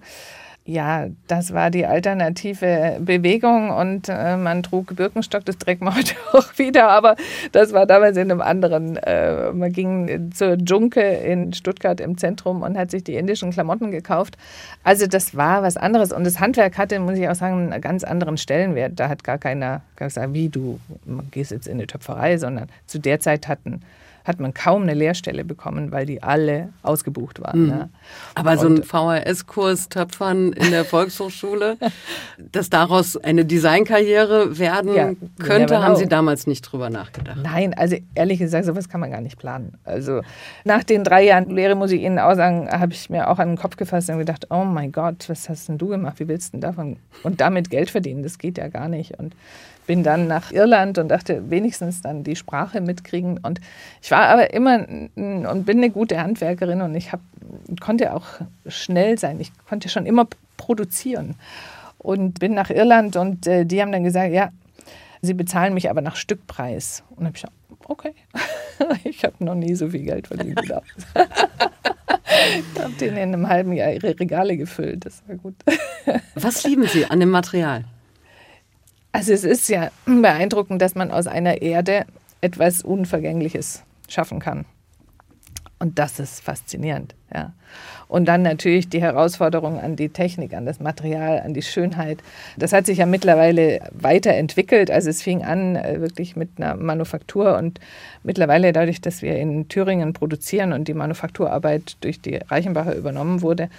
[0.65, 6.15] ja, das war die alternative Bewegung und äh, man trug Birkenstock, das trägt man heute
[6.33, 7.17] auch wieder, aber
[7.53, 8.97] das war damals in einem anderen.
[8.99, 13.91] Äh, man ging zur Junke in Stuttgart im Zentrum und hat sich die indischen Klamotten
[13.91, 14.37] gekauft.
[14.85, 18.05] Also das war was anderes und das Handwerk hatte, muss ich auch sagen, einen ganz
[18.05, 18.93] anderen Stellenwert.
[19.01, 20.79] Da hat gar keiner gesagt, wie du
[21.31, 23.81] gehst jetzt in eine Töpferei, sondern zu der Zeit hatten
[24.25, 27.63] hat man kaum eine Lehrstelle bekommen, weil die alle ausgebucht waren.
[27.63, 27.69] Mhm.
[27.69, 27.89] Ne?
[28.35, 31.77] Aber so ein VHS-Kurs Töpfern in der Volkshochschule,
[32.53, 37.39] dass daraus eine Designkarriere werden ja, könnte, haben Sie damals nicht drüber nachgedacht?
[37.43, 39.79] Nein, also ehrlich gesagt, sowas kann man gar nicht planen.
[39.85, 40.21] Also
[40.65, 43.49] nach den drei Jahren Lehre, muss ich Ihnen auch sagen, habe ich mir auch an
[43.49, 46.21] den Kopf gefasst und gedacht, oh mein Gott, was hast denn du gemacht?
[46.21, 46.97] Wie willst du denn davon?
[47.23, 49.19] Und damit Geld verdienen, das geht ja gar nicht.
[49.19, 49.35] Und
[49.91, 53.39] bin dann nach Irland und dachte, wenigstens dann die Sprache mitkriegen.
[53.39, 53.61] Und
[54.01, 57.19] ich war aber immer und bin eine gute Handwerkerin und ich hab,
[57.81, 58.27] konnte auch
[58.69, 59.41] schnell sein.
[59.41, 61.35] Ich konnte schon immer produzieren.
[61.99, 64.51] Und bin nach Irland und äh, die haben dann gesagt, ja,
[65.23, 67.03] sie bezahlen mich aber nach Stückpreis.
[67.17, 67.55] Und habe ich gesagt,
[67.89, 68.15] okay.
[69.03, 70.61] ich habe noch nie so viel Geld verdient.
[70.63, 70.71] ich
[72.81, 75.05] habe denen in einem halben Jahr ihre Regale gefüllt.
[75.05, 75.57] Das war gut.
[76.37, 77.87] Was lieben Sie an dem Material?
[79.13, 82.07] Also es ist ja beeindruckend, dass man aus einer Erde
[82.41, 84.65] etwas Unvergängliches schaffen kann.
[85.81, 87.15] Und das ist faszinierend.
[87.35, 87.53] Ja.
[88.07, 92.19] Und dann natürlich die Herausforderung an die Technik, an das Material, an die Schönheit.
[92.59, 94.91] Das hat sich ja mittlerweile weiterentwickelt.
[94.91, 97.81] Also es fing an äh, wirklich mit einer Manufaktur und
[98.25, 103.71] mittlerweile dadurch, dass wir in Thüringen produzieren und die Manufakturarbeit durch die Reichenbacher übernommen wurde.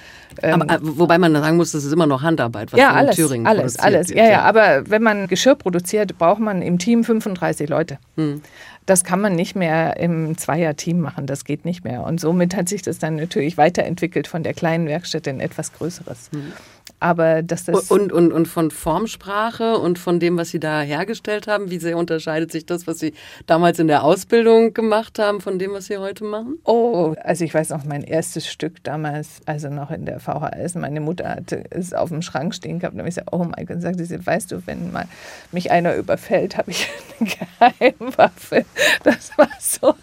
[0.42, 3.20] Ähm, aber, äh, wobei man sagen muss, das ist immer noch Handarbeit, was ja, alles,
[3.20, 4.10] in Thüringen alles, alles.
[4.10, 8.00] Wird, ja, ja, aber wenn man Geschirr produziert, braucht man im Team 35 Leute.
[8.16, 8.42] Hm.
[8.86, 12.04] Das kann man nicht mehr im Zweier-Team machen, das geht nicht mehr.
[12.04, 16.30] Und somit hat sich das dann natürlich weiterentwickelt von der kleinen Werkstatt in etwas Größeres.
[16.32, 16.54] Mhm.
[17.00, 21.48] Aber dass das und, und, und von Formsprache und von dem, was Sie da hergestellt
[21.48, 23.14] haben, wie sehr unterscheidet sich das, was Sie
[23.48, 26.60] damals in der Ausbildung gemacht haben, von dem, was Sie heute machen?
[26.64, 31.02] Oh, also ich weiß noch, mein erstes Stück damals, also noch in der VHS, meine
[31.02, 33.82] Mutter hatte es auf dem Schrank stehen gehabt und habe ich gesagt, oh mein Gott,
[33.82, 35.06] sagte sie, weißt du, wenn mal
[35.52, 36.88] mich einer überfällt, habe ich
[37.20, 38.66] eine Geheimwaffe.
[39.04, 39.96] Das war so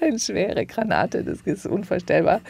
[0.00, 2.40] eine schwere Granate, das ist unvorstellbar.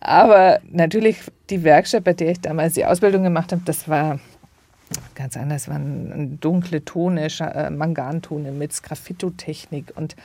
[0.00, 1.18] Aber natürlich
[1.50, 4.18] die Werkstatt, bei der ich damals die Ausbildung gemacht habe, das war
[5.14, 5.68] ganz anders.
[5.68, 10.16] Waren dunkle Tone, äh, Mangantone mit Sgraffitotechnik und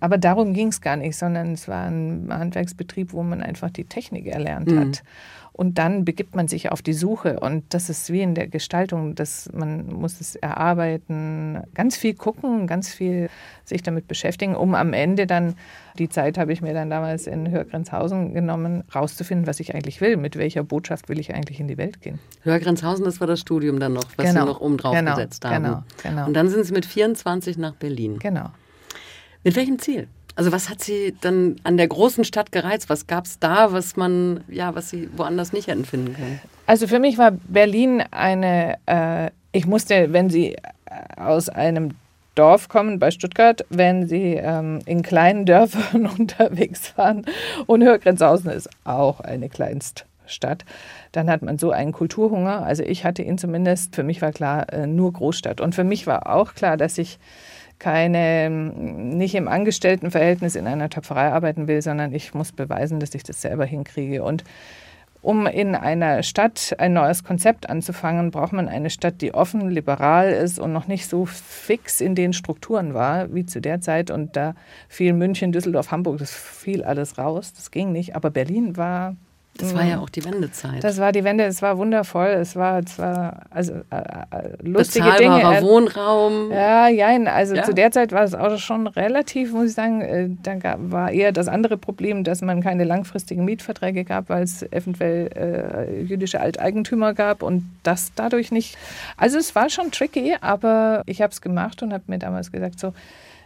[0.00, 3.84] aber darum ging es gar nicht, sondern es war ein Handwerksbetrieb, wo man einfach die
[3.84, 4.80] Technik erlernt mhm.
[4.80, 5.02] hat.
[5.56, 7.40] Und dann begibt man sich auf die Suche.
[7.40, 12.66] Und das ist wie in der Gestaltung, dass man muss es erarbeiten, ganz viel gucken,
[12.66, 13.30] ganz viel
[13.64, 15.54] sich damit beschäftigen, um am Ende dann,
[15.98, 20.18] die Zeit habe ich mir dann damals in Hörgrenzhausen genommen, rauszufinden, was ich eigentlich will,
[20.18, 22.18] mit welcher Botschaft will ich eigentlich in die Welt gehen.
[22.42, 24.40] Hörgrenzhausen, das war das Studium dann noch, was genau.
[24.42, 25.14] Sie noch oben drauf genau.
[25.14, 25.64] gesetzt haben.
[25.64, 25.82] Genau.
[26.02, 26.26] genau.
[26.26, 28.18] Und dann sind Sie mit 24 nach Berlin.
[28.18, 28.50] Genau.
[29.46, 30.08] Mit welchem Ziel?
[30.34, 32.90] Also was hat Sie dann an der großen Stadt gereizt?
[32.90, 36.40] Was gab es da, was man, ja, was Sie woanders nicht hätten finden können?
[36.66, 40.58] Also für mich war Berlin eine, äh, ich musste, wenn Sie äh,
[41.16, 41.90] aus einem
[42.34, 47.24] Dorf kommen, bei Stuttgart, wenn Sie ähm, in kleinen Dörfern unterwegs waren
[47.66, 50.64] und Hörgrenzhausen ist auch eine Kleinststadt,
[51.12, 52.66] dann hat man so einen Kulturhunger.
[52.66, 55.60] Also ich hatte ihn zumindest, für mich war klar, äh, nur Großstadt.
[55.60, 57.20] Und für mich war auch klar, dass ich
[57.78, 63.22] keine, nicht im Angestelltenverhältnis in einer Töpferei arbeiten will, sondern ich muss beweisen, dass ich
[63.22, 64.22] das selber hinkriege.
[64.22, 64.44] Und
[65.26, 70.30] um in einer Stadt ein neues Konzept anzufangen, braucht man eine Stadt, die offen, liberal
[70.30, 74.12] ist und noch nicht so fix in den Strukturen war wie zu der Zeit.
[74.12, 74.54] Und da
[74.88, 77.52] fiel München, Düsseldorf, Hamburg, das fiel alles raus.
[77.52, 78.14] Das ging nicht.
[78.14, 79.16] Aber Berlin war
[79.58, 80.02] das war ja mhm.
[80.02, 80.82] auch die Wendezeit.
[80.82, 85.10] Das war die Wende, es war wundervoll, es war, es war also äh, äh lustige
[85.18, 85.62] Dinge.
[85.62, 86.50] Wohnraum.
[86.50, 87.62] Ja, ja, also ja.
[87.62, 91.10] zu der Zeit war es auch schon relativ, muss ich sagen, äh, da gab, war
[91.10, 96.40] eher das andere Problem, dass man keine langfristigen Mietverträge gab, weil es eventuell äh, jüdische
[96.40, 98.76] Alteigentümer gab und das dadurch nicht.
[99.16, 102.78] Also es war schon tricky, aber ich habe es gemacht und habe mir damals gesagt,
[102.78, 102.92] so,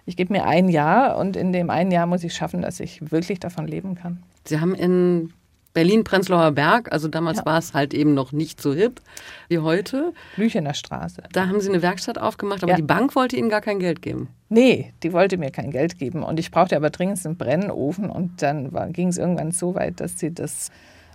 [0.06, 3.12] ich gebe mir ein Jahr und in dem einen Jahr muss ich schaffen, dass ich
[3.12, 4.22] wirklich davon leben kann.
[4.44, 5.32] Sie haben in
[5.72, 7.46] Berlin-Prenzlauer Berg, also damals ja.
[7.46, 9.00] war es halt eben noch nicht so hip
[9.48, 10.12] wie heute.
[10.36, 11.22] Lüchener Straße.
[11.32, 12.76] Da haben Sie eine Werkstatt aufgemacht, aber ja.
[12.76, 14.28] die Bank wollte Ihnen gar kein Geld geben.
[14.48, 18.42] Nee, die wollte mir kein Geld geben und ich brauchte aber dringend einen Brennofen und
[18.42, 20.70] dann ging es irgendwann so weit, dass sie das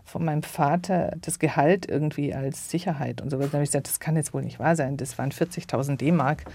[0.05, 3.37] von meinem Vater das Gehalt irgendwie als Sicherheit und so.
[3.37, 4.97] Dann habe ich gesagt, das kann jetzt wohl nicht wahr sein.
[4.97, 6.45] Das waren 40.000 D-Mark.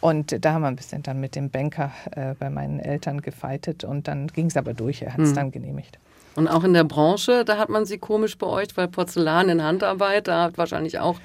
[0.00, 3.82] Und da haben wir ein bisschen dann mit dem Banker äh, bei meinen Eltern gefeitet
[3.84, 5.02] und dann ging es aber durch.
[5.02, 5.34] Er hat es Hm.
[5.36, 5.98] dann genehmigt.
[6.38, 10.28] Und auch in der Branche, da hat man sie komisch beäugt, weil Porzellan in Handarbeit,
[10.28, 11.18] da hat wahrscheinlich auch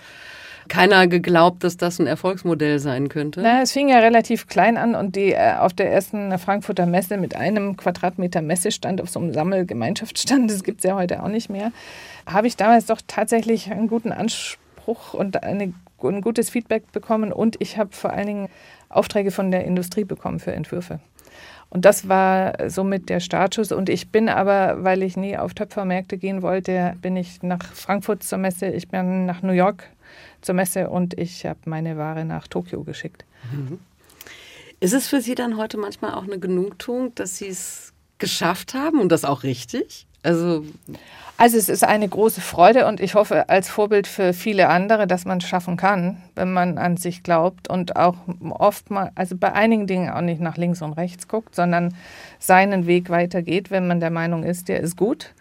[0.70, 3.42] keiner geglaubt, dass das ein Erfolgsmodell sein könnte.
[3.42, 7.18] Na, es fing ja relativ klein an und die äh, auf der ersten Frankfurter Messe
[7.18, 11.48] mit einem Quadratmeter Messestand auf so einem Sammelgemeinschaftsstand, das gibt es ja heute auch nicht
[11.48, 11.72] mehr,
[12.26, 17.58] habe ich damals doch tatsächlich einen guten Anspruch und eine, ein gutes Feedback bekommen und
[17.60, 18.50] ich habe vor allen Dingen
[18.90, 21.00] Aufträge von der Industrie bekommen für Entwürfe.
[21.74, 23.72] Und das war somit der Startschuss.
[23.72, 28.22] Und ich bin aber, weil ich nie auf Töpfermärkte gehen wollte, bin ich nach Frankfurt
[28.22, 29.90] zur Messe, ich bin nach New York
[30.42, 33.26] zur Messe und ich habe meine Ware nach Tokio geschickt.
[34.82, 39.02] Ist es für Sie dann heute manchmal auch eine Genugtuung, dass Sie es geschafft haben
[39.02, 40.06] und das auch richtig?
[40.24, 40.66] Also
[41.36, 45.26] Also es ist eine große Freude und ich hoffe als Vorbild für viele andere, dass
[45.26, 48.16] man es schaffen kann, wenn man an sich glaubt und auch
[48.52, 51.96] oft mal, also bei einigen Dingen auch nicht nach links und rechts guckt, sondern
[52.40, 55.34] seinen Weg weitergeht, wenn man der Meinung ist, der ist gut.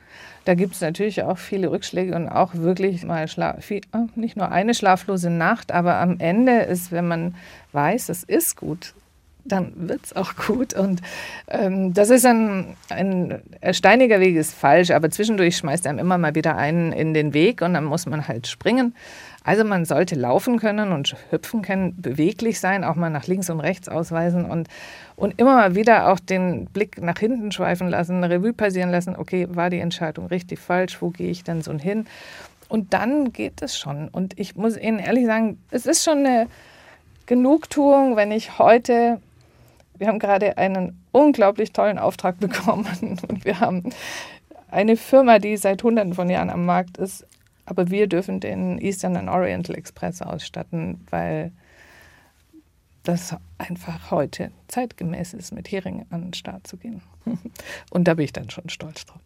[0.45, 4.37] Da gibt es natürlich auch viele Rückschläge und auch wirklich mal schla viel, äh, nicht
[4.37, 7.35] nur eine schlaflose Nacht, aber am Ende ist, wenn man
[7.73, 8.95] weiß, es ist gut,
[9.44, 10.74] dann wird es auch gut.
[10.74, 11.00] Und
[11.48, 16.35] ähm, das ist ein, ein steiniger Weg, ist falsch, aber zwischendurch schmeißt einem immer mal
[16.35, 18.94] wieder einen in den Weg und dann muss man halt springen.
[19.44, 23.59] Also man sollte laufen können und hüpfen können, beweglich sein, auch mal nach links und
[23.59, 24.68] rechts ausweisen und,
[25.16, 29.16] und immer mal wieder auch den Blick nach hinten schweifen lassen, eine Revue passieren lassen.
[29.16, 31.02] Okay, war die Entscheidung richtig, falsch?
[31.02, 32.07] Wo gehe ich denn so hin?
[32.68, 34.09] Und dann geht es schon.
[34.09, 36.46] Und ich muss Ihnen ehrlich sagen, es ist schon eine
[37.26, 39.20] Genugtuung, wenn ich heute
[39.98, 42.87] wir haben gerade einen unglaublich tollen Auftrag bekommen
[43.28, 43.90] und wir haben
[44.70, 47.26] eine Firma, die seit Hunderten von Jahren am Markt ist,
[47.66, 51.52] aber wir dürfen den Eastern and Oriental Express ausstatten, weil
[53.02, 57.02] das einfach heute zeitgemäß ist, mit Hering an den Start zu gehen.
[57.90, 59.20] Und da bin ich dann schon stolz drauf.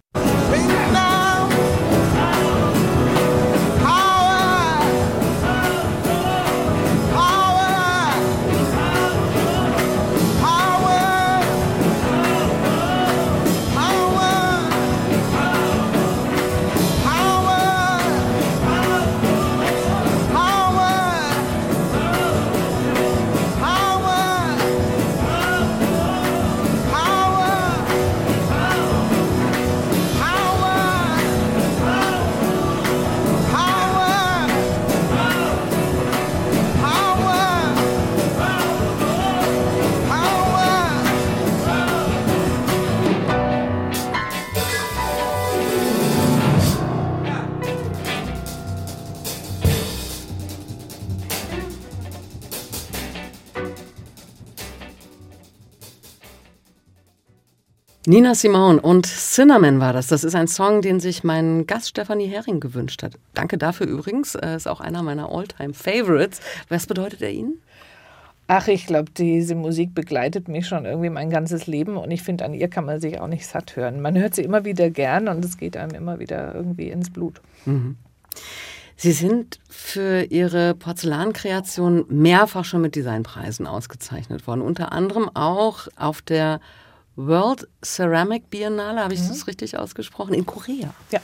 [58.17, 60.07] Nina Simone und Cinnamon war das.
[60.07, 63.13] Das ist ein Song, den sich mein Gast Stefanie Hering gewünscht hat.
[63.35, 64.35] Danke dafür übrigens.
[64.35, 66.41] Er ist auch einer meiner All-Time-Favorites.
[66.71, 67.61] Was bedeutet er Ihnen?
[68.47, 72.47] Ach, ich glaube, diese Musik begleitet mich schon irgendwie mein ganzes Leben und ich finde,
[72.47, 74.01] an ihr kann man sich auch nicht satt hören.
[74.01, 77.43] Man hört sie immer wieder gern und es geht einem immer wieder irgendwie ins Blut.
[77.67, 77.97] Mhm.
[78.97, 84.63] Sie sind für Ihre Porzellankreation mehrfach schon mit Designpreisen ausgezeichnet worden.
[84.63, 86.61] Unter anderem auch auf der
[87.17, 89.29] World Ceramic Biennale, habe ich mhm.
[89.29, 90.95] das richtig ausgesprochen, in Korea.
[91.11, 91.21] Ja.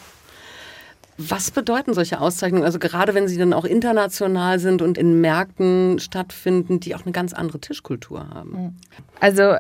[1.19, 2.65] Was bedeuten solche Auszeichnungen?
[2.65, 7.13] Also gerade wenn sie dann auch international sind und in Märkten stattfinden, die auch eine
[7.13, 8.81] ganz andere Tischkultur haben.
[9.21, 9.57] Also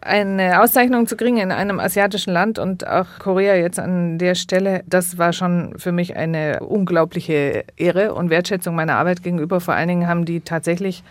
[0.00, 4.82] eine Auszeichnung zu kriegen in einem asiatischen Land und auch Korea jetzt an der Stelle,
[4.86, 9.60] das war schon für mich eine unglaubliche Ehre und Wertschätzung meiner Arbeit gegenüber.
[9.60, 11.02] Vor allen Dingen haben die tatsächlich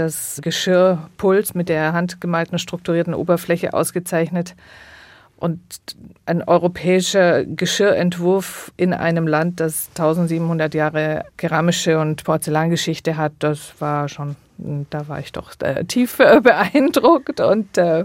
[0.00, 4.56] das Geschirrpuls mit der handgemalten strukturierten Oberfläche ausgezeichnet.
[5.36, 5.60] Und
[6.26, 14.08] ein europäischer Geschirrentwurf in einem Land, das 1700 Jahre keramische und Porzellangeschichte hat, das war
[14.08, 14.36] schon,
[14.90, 18.04] da war ich doch äh, tief beeindruckt und äh,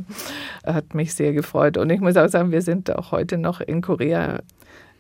[0.66, 1.78] hat mich sehr gefreut.
[1.78, 4.40] Und ich muss auch sagen, wir sind auch heute noch in Korea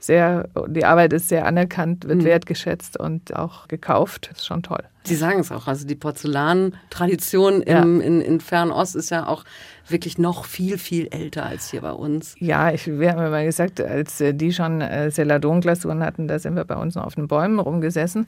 [0.05, 2.25] sehr, die Arbeit ist sehr anerkannt, wird mhm.
[2.25, 4.29] wertgeschätzt und auch gekauft.
[4.31, 4.83] Das ist schon toll.
[5.03, 7.81] Sie sagen es auch, also die Porzellantradition ja.
[7.81, 9.43] im, in, in Fernost ist ja auch
[9.87, 12.35] wirklich noch viel, viel älter als hier bei uns.
[12.39, 16.65] Ja, ich, wir haben mal gesagt, als die schon äh, Celadon-Glasuren hatten, da sind wir
[16.65, 18.27] bei uns noch auf den Bäumen rumgesessen.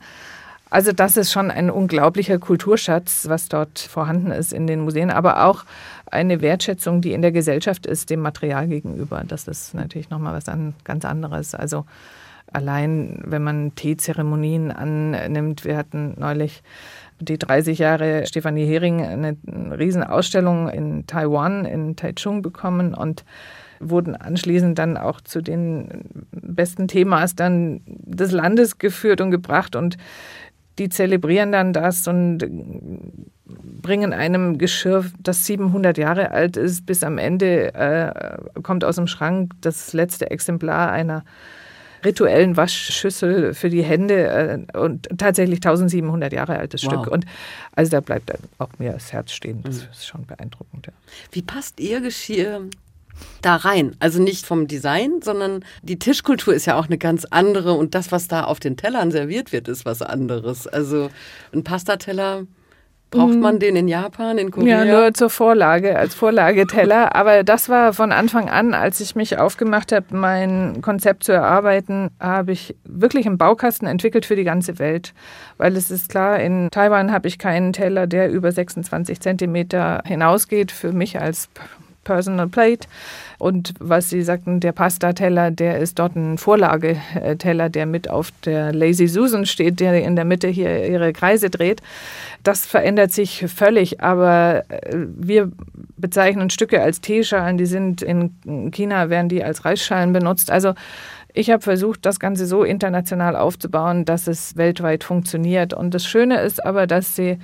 [0.70, 5.44] Also das ist schon ein unglaublicher Kulturschatz, was dort vorhanden ist in den Museen, aber
[5.46, 5.64] auch
[6.10, 9.24] eine Wertschätzung, die in der Gesellschaft ist, dem Material gegenüber.
[9.26, 11.54] Das ist natürlich nochmal was an, ganz anderes.
[11.54, 11.84] Also
[12.52, 16.62] Allein, wenn man Teezeremonien annimmt, wir hatten neulich
[17.20, 23.24] die 30 Jahre Stefanie Hering eine Riesenausstellung in Taiwan, in Taichung bekommen und
[23.80, 29.98] wurden anschließend dann auch zu den besten Themas des Landes geführt und gebracht und
[30.78, 32.44] die zelebrieren dann das und
[33.82, 39.06] bringen einem Geschirr, das 700 Jahre alt ist, bis am Ende äh, kommt aus dem
[39.06, 41.24] Schrank das letzte Exemplar einer
[42.04, 46.92] rituellen Waschschüssel für die Hände äh, und tatsächlich 1700 Jahre altes wow.
[46.92, 47.06] Stück.
[47.12, 47.24] Und
[47.74, 49.62] also da bleibt auch mir das Herz stehen.
[49.64, 49.90] Das mhm.
[49.90, 50.86] ist schon beeindruckend.
[50.86, 50.92] Ja.
[51.32, 52.68] Wie passt Ihr Geschirr
[53.42, 53.96] da rein.
[54.00, 58.12] Also nicht vom Design, sondern die Tischkultur ist ja auch eine ganz andere und das,
[58.12, 60.66] was da auf den Tellern serviert wird, ist was anderes.
[60.66, 61.10] Also
[61.52, 62.46] ein Pastateller
[63.10, 63.60] Braucht man mhm.
[63.60, 64.84] den in Japan, in Korea?
[64.84, 67.14] Ja, nur zur Vorlage, als Vorlageteller.
[67.16, 72.10] Aber das war von Anfang an, als ich mich aufgemacht habe, mein Konzept zu erarbeiten,
[72.20, 75.14] habe ich wirklich einen Baukasten entwickelt für die ganze Welt.
[75.56, 80.70] Weil es ist klar, in Taiwan habe ich keinen Teller, der über 26 Zentimeter hinausgeht.
[80.70, 81.48] Für mich als
[82.08, 82.88] Personal Plate.
[83.38, 88.72] Und was Sie sagten, der Pastateller, der ist dort ein Vorlageteller, der mit auf der
[88.72, 91.82] Lazy Susan steht, der in der Mitte hier ihre Kreise dreht.
[92.42, 95.52] Das verändert sich völlig, aber äh, wir
[95.98, 100.50] bezeichnen Stücke als Teeschalen, die sind in China, werden die als Reisschalen benutzt.
[100.50, 100.74] Also
[101.34, 105.74] ich habe versucht, das Ganze so international aufzubauen, dass es weltweit funktioniert.
[105.74, 107.38] Und das Schöne ist aber, dass sie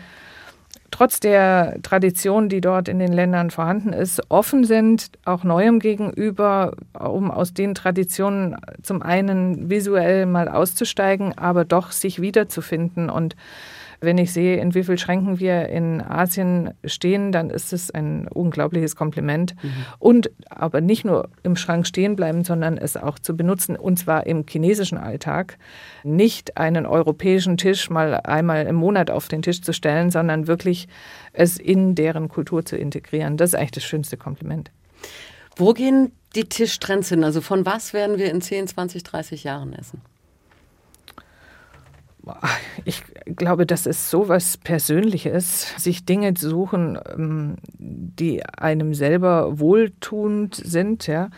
[0.94, 6.76] trotz der Tradition, die dort in den Ländern vorhanden ist, offen sind, auch Neuem gegenüber,
[6.96, 13.34] um aus den Traditionen zum einen visuell mal auszusteigen, aber doch sich wiederzufinden und
[14.00, 18.28] wenn ich sehe, in wie vielen Schränken wir in Asien stehen, dann ist es ein
[18.28, 19.54] unglaubliches Kompliment.
[19.62, 19.70] Mhm.
[19.98, 24.26] Und aber nicht nur im Schrank stehen bleiben, sondern es auch zu benutzen, und zwar
[24.26, 25.58] im chinesischen Alltag.
[26.02, 30.88] Nicht einen europäischen Tisch mal einmal im Monat auf den Tisch zu stellen, sondern wirklich
[31.32, 33.36] es in deren Kultur zu integrieren.
[33.36, 34.70] Das ist eigentlich das schönste Kompliment.
[35.56, 37.24] Wo gehen die Tischtrends hin?
[37.24, 40.00] Also von was werden wir in 10, 20, 30 Jahren essen?
[42.84, 49.58] Ich glaube, das ist so was Persönliches, sich Dinge zu suchen, ähm, die einem selber
[49.58, 51.30] wohltuend sind, ja.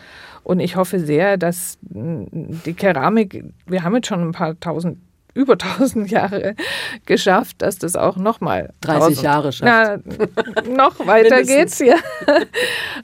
[0.43, 4.99] Und ich hoffe sehr, dass die Keramik, wir haben jetzt schon ein paar tausend
[5.37, 6.55] über 1000 Jahre
[7.05, 10.03] geschafft, dass das auch nochmal 30 Jahre schafft.
[10.05, 11.97] Na, noch weiter geht's hier.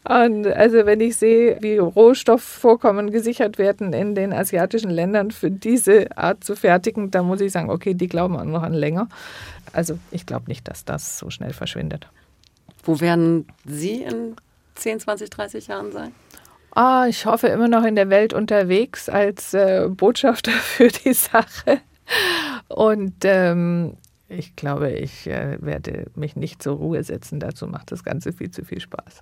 [0.07, 6.17] Und also wenn ich sehe, wie Rohstoffvorkommen gesichert werden in den asiatischen Ländern für diese
[6.17, 9.07] Art zu fertigen, dann muss ich sagen, okay, die glauben auch noch an länger.
[9.71, 12.07] Also ich glaube nicht, dass das so schnell verschwindet.
[12.83, 14.35] Wo werden Sie in
[14.75, 16.11] 10, 20, 30 Jahren sein?
[16.75, 21.81] Ah, ich hoffe immer noch in der Welt unterwegs als äh, Botschafter für die Sache.
[22.67, 23.97] Und ähm,
[24.29, 27.39] ich glaube, ich äh, werde mich nicht zur Ruhe setzen.
[27.39, 29.21] Dazu macht das Ganze viel zu viel Spaß.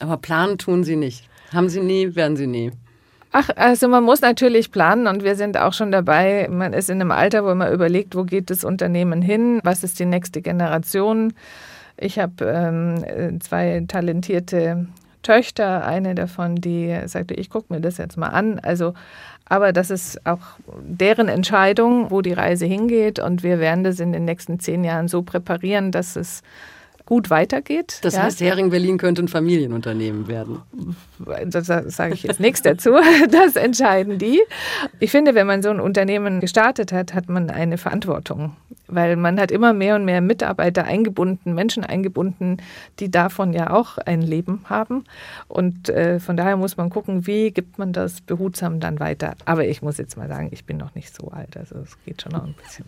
[0.00, 1.28] Aber planen tun Sie nicht.
[1.52, 2.72] Haben Sie nie, werden Sie nie.
[3.30, 6.48] Ach, also man muss natürlich planen und wir sind auch schon dabei.
[6.50, 9.98] Man ist in einem Alter, wo man überlegt, wo geht das Unternehmen hin, was ist
[9.98, 11.34] die nächste Generation.
[11.98, 14.86] Ich habe ähm, zwei talentierte
[15.22, 18.60] Töchter, eine davon, die sagte, ich gucke mir das jetzt mal an.
[18.60, 18.94] Also
[19.48, 23.18] aber das ist auch deren Entscheidung, wo die Reise hingeht.
[23.18, 26.42] Und wir werden das in den nächsten zehn Jahren so präparieren, dass es
[27.08, 28.00] gut weitergeht.
[28.02, 28.24] Das ja.
[28.24, 30.60] heißt, Hering Berlin könnte ein Familienunternehmen werden.
[31.46, 32.90] Da sage ich jetzt nichts dazu.
[33.30, 34.42] Das entscheiden die.
[35.00, 38.56] Ich finde, wenn man so ein Unternehmen gestartet hat, hat man eine Verantwortung
[38.88, 42.56] weil man hat immer mehr und mehr Mitarbeiter eingebunden, Menschen eingebunden,
[42.98, 45.04] die davon ja auch ein Leben haben.
[45.46, 49.36] Und äh, von daher muss man gucken, wie gibt man das behutsam dann weiter.
[49.44, 52.22] Aber ich muss jetzt mal sagen, ich bin noch nicht so alt, also es geht
[52.22, 52.86] schon noch ein bisschen.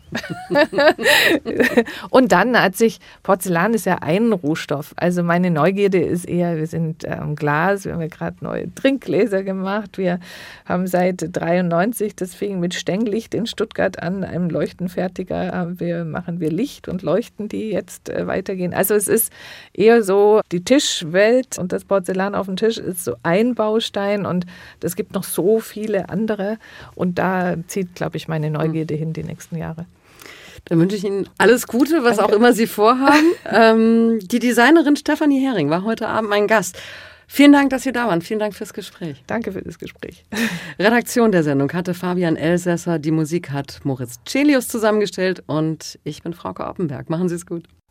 [2.10, 4.94] und dann hat sich, Porzellan ist ja ein Rohstoff.
[4.96, 9.42] Also meine Neugierde ist eher, wir sind ähm, Glas, wir haben ja gerade neue Trinkgläser
[9.42, 9.98] gemacht.
[9.98, 10.18] Wir
[10.64, 16.04] haben seit 93, das fing mit Stenglicht in Stuttgart an, einem Leuchtenfertiger, haben wir wir,
[16.04, 18.72] machen wir Licht und leuchten die jetzt äh, weitergehen.
[18.72, 19.32] Also es ist
[19.72, 24.46] eher so, die Tischwelt und das Porzellan auf dem Tisch ist so ein Baustein und
[24.82, 26.58] es gibt noch so viele andere
[26.94, 29.86] und da zieht, glaube ich, meine Neugierde hin die nächsten Jahre.
[30.66, 32.32] Dann wünsche ich Ihnen alles Gute, was Danke.
[32.32, 33.26] auch immer Sie vorhaben.
[33.50, 36.78] ähm, die Designerin Stefanie Hering war heute Abend mein Gast.
[37.26, 38.22] Vielen Dank, dass Sie da waren.
[38.22, 39.22] Vielen Dank fürs Gespräch.
[39.28, 40.24] Danke für das Gespräch.
[40.80, 42.98] Redaktion der Sendung hatte Fabian Elsässer.
[42.98, 47.08] Die Musik hat Moritz Celius zusammengestellt und ich bin Frauke Oppenberg.
[47.08, 47.64] Machen Sie es gut.